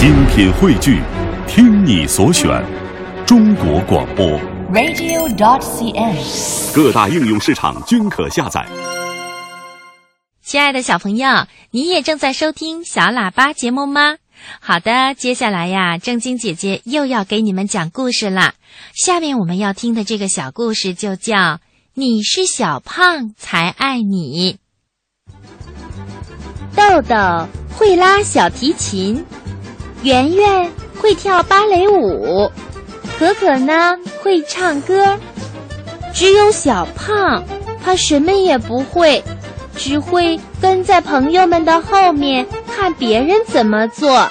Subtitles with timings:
[0.00, 1.02] 精品汇聚，
[1.46, 2.48] 听你所选，
[3.26, 4.26] 中国广播。
[4.72, 6.74] radio.dot.cn，。
[6.74, 8.66] 各大应用市场均可下载。
[10.42, 14.16] 亲爱的小朋友，你也正在收听小喇叭节目吗？
[14.58, 18.54] 好的，接下来呀，正晶姐姐又要给你们讲故事啦。
[18.94, 21.36] 下面我们要听的这个小故事就叫
[21.92, 24.54] 《你是小胖才爱你》。
[26.74, 27.46] 豆豆
[27.76, 29.26] 会拉小提琴，
[30.02, 30.70] 圆圆
[31.00, 32.50] 会跳芭蕾舞，
[33.18, 35.18] 可可呢会唱歌，
[36.14, 37.42] 只有小胖，
[37.84, 39.22] 他什么也不会。
[39.76, 44.28] 只会跟在朋友们的后面看别人怎么做。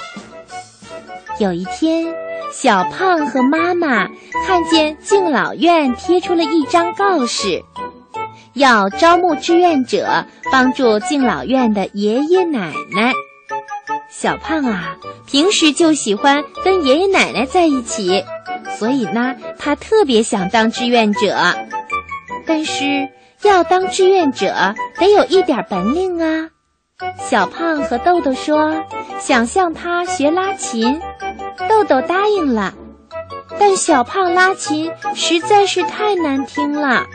[1.40, 2.06] 有一天，
[2.52, 4.06] 小胖和妈妈
[4.46, 7.64] 看见敬老院贴出了一张告示，
[8.52, 13.12] 要招募志愿者帮助敬老院的爷爷奶奶。
[14.08, 18.24] 小胖啊，平时就喜欢跟爷爷奶奶在一起，
[18.78, 21.36] 所以呢，他特别想当志愿者，
[22.46, 23.08] 但是。
[23.42, 26.50] 要当志愿者，得有一点本领啊！
[27.18, 28.84] 小胖和豆豆说，
[29.18, 31.00] 想向他学拉琴。
[31.66, 32.74] 豆豆答应了，
[33.58, 37.06] 但小胖拉琴实在是太难听了。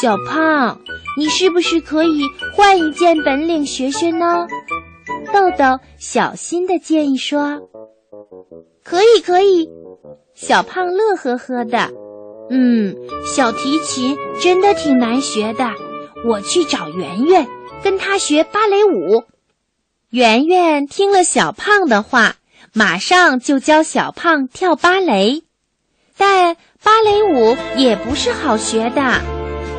[0.00, 0.80] 小胖，
[1.18, 2.22] 你是不是可以
[2.56, 4.46] 换一件本领学学呢？
[5.34, 7.68] 豆豆小心的建议说
[8.84, 9.68] ：“可以，可以。”
[10.32, 11.90] 小胖乐呵呵的。
[12.50, 12.94] 嗯，
[13.26, 15.72] 小提琴真的挺难学的。
[16.24, 17.48] 我去找圆圆，
[17.82, 19.24] 跟她学芭蕾舞。
[20.10, 22.36] 圆圆听了小胖的话，
[22.72, 25.42] 马上就教小胖跳芭蕾。
[26.16, 29.20] 但芭蕾舞也不是好学的，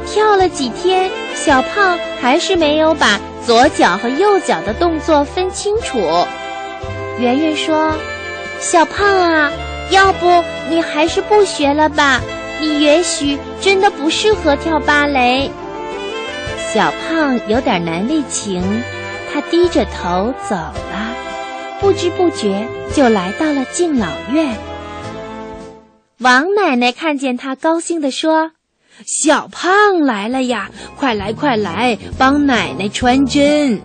[0.06, 6.00] 跳了几天，小胖还是没有把左脚和右脚的动作分清楚。
[7.20, 7.94] 圆圆说
[8.60, 9.52] ：“小胖啊，
[9.92, 12.22] 要不你还是不学了吧？”
[12.62, 15.52] 你也许真的不适合跳芭蕾。
[16.74, 18.82] 小胖有点难为情，
[19.32, 21.14] 他低着头走了，
[21.82, 24.56] 不知不觉就来到了敬老院。
[26.20, 28.52] 王奶奶看见他，高兴地说
[29.06, 33.80] ：“小胖来了呀，快来快来，帮奶奶穿针。”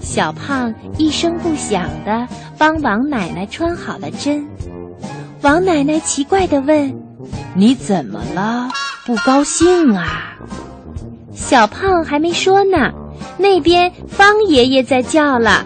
[0.00, 2.26] 小胖一声不响的
[2.56, 4.46] 帮王奶奶穿好了针。
[5.42, 6.94] 王奶奶奇怪的问
[7.54, 8.68] ：“你怎么了？
[9.06, 10.34] 不高兴啊？”
[11.34, 12.92] 小胖还没说呢，
[13.38, 15.64] 那边方爷爷在叫了：“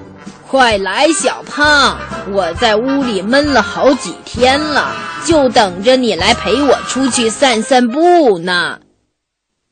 [0.52, 1.96] 快来，小胖！
[2.30, 8.78] 我在屋里闷了好几天了，就等着你来陪我出去散散步呢。”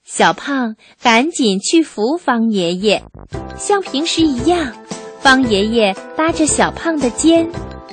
[0.02, 3.02] 小胖赶紧去扶方爷爷，
[3.58, 4.72] 像平时一样，
[5.20, 7.46] 方爷爷搭着小胖的肩，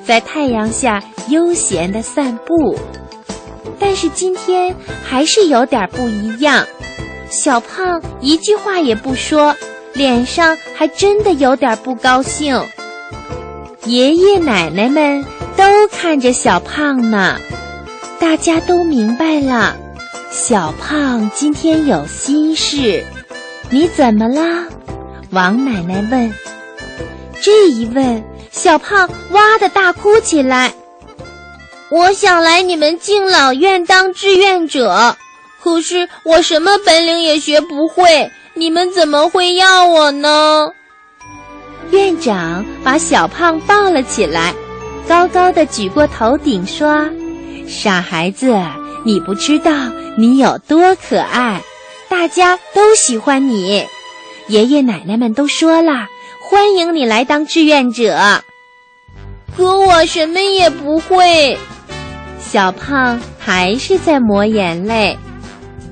[0.05, 2.79] 在太阳下悠闲地散步。
[3.77, 6.65] 但是今天还是有点不一样，
[7.29, 9.53] 小胖一句话也不说，
[9.91, 12.57] 脸上还真的有点不高兴。
[13.87, 15.23] 爷爷奶奶们
[15.55, 17.37] 都看着小胖呢，
[18.19, 19.77] 大家都明白了，
[20.29, 23.05] 小胖今天有心事。
[23.69, 24.67] 你怎么了？
[25.31, 26.33] 王奶奶问。
[27.41, 28.21] 这一问，
[28.51, 30.73] 小胖哇的大哭起来。
[31.89, 35.15] 我想来你们敬老院当志愿者，
[35.63, 40.71] 可是我什么本领也学不会，你们怎么会要我呢？
[41.91, 44.53] 院长把小胖抱了起来，
[45.07, 47.09] 高高的举过头顶，说
[47.67, 48.55] ：“傻孩子，
[49.05, 49.71] 你不知道
[50.17, 51.61] 你有多可爱，
[52.09, 53.85] 大家都喜欢你，
[54.47, 56.07] 爷爷奶奶们都说了，
[56.41, 58.41] 欢迎你来当志愿者。
[59.55, 61.57] 可我什么也不会。”
[62.39, 65.17] 小胖还是在抹眼泪。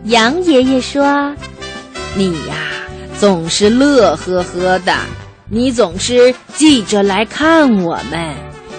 [0.05, 1.35] 杨爷爷说
[2.15, 2.55] ：“你呀，
[3.19, 4.95] 总是乐呵呵的，
[5.47, 8.33] 你总是记着来看我们，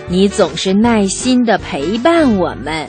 [0.08, 2.88] 你总是耐心的陪伴我们。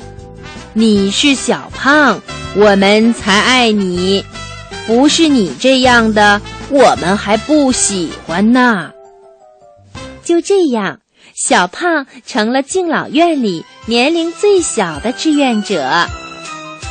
[0.74, 2.20] 你是小胖，
[2.56, 4.26] 我们才爱你。
[4.88, 8.92] 不是你这样的，我们还不喜欢呢。”
[10.26, 11.00] 就这样。
[11.36, 16.08] 小胖成了敬老院里年龄最小的志愿者，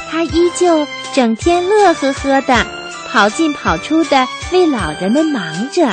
[0.09, 2.65] 他依旧整天乐呵呵的
[3.09, 5.89] 跑进跑出的为老人们忙着，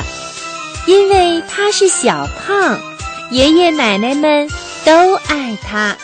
[0.86, 2.78] 因为他是小胖，
[3.30, 4.48] 爷爷奶奶们
[4.84, 5.96] 都爱他。